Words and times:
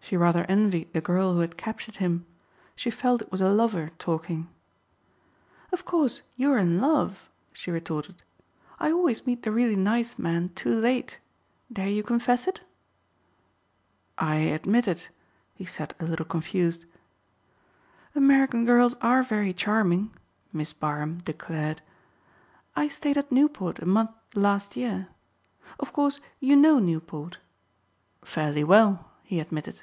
She 0.00 0.16
rather 0.16 0.46
envied 0.48 0.94
the 0.94 1.02
girl 1.02 1.34
who 1.34 1.40
had 1.40 1.58
captured 1.58 1.96
him. 1.96 2.24
She 2.74 2.90
felt 2.90 3.20
it 3.20 3.30
was 3.30 3.42
a 3.42 3.50
lover 3.50 3.90
talking. 3.98 4.48
"Of 5.70 5.84
course 5.84 6.22
you 6.34 6.50
are 6.50 6.56
in 6.56 6.80
love," 6.80 7.28
she 7.52 7.70
retorted. 7.70 8.14
"I 8.80 8.90
always 8.90 9.26
meet 9.26 9.42
the 9.42 9.52
really 9.52 9.76
nice 9.76 10.18
men 10.18 10.48
too 10.54 10.74
late. 10.74 11.18
Dare 11.70 11.90
you 11.90 12.02
confess 12.02 12.46
it?" 12.48 12.62
"I 14.16 14.36
admit 14.36 14.88
it," 14.88 15.10
he 15.54 15.66
said 15.66 15.94
a 16.00 16.06
little 16.06 16.24
confused. 16.24 16.86
"American 18.14 18.64
girls 18.64 18.94
are 19.02 19.22
very 19.22 19.52
charming," 19.52 20.14
Miss 20.54 20.72
Barham 20.72 21.18
declared. 21.18 21.82
"I 22.74 22.88
stayed 22.88 23.18
at 23.18 23.30
Newport 23.30 23.78
a 23.80 23.84
month 23.84 24.12
last 24.34 24.74
year. 24.74 25.08
Of 25.78 25.92
course 25.92 26.18
you 26.40 26.56
know 26.56 26.78
Newport?" 26.78 27.36
"Fairly 28.24 28.64
well," 28.64 29.10
he 29.22 29.38
admitted. 29.38 29.82